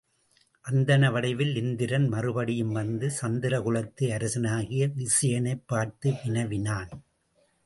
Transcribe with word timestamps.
அந்தண 0.61 1.11
வடிவில் 1.11 1.55
இந்திரன் 1.55 2.07
மறுபடி 2.07 2.55
யும் 2.55 2.71
வந்து 2.71 3.11
சந்திரகுலத்து 3.21 4.09
அரசனாகிய 4.09 4.89
விசயனைப் 4.95 5.63
பார்த்து 5.65 6.13
வினவினான். 6.23 6.89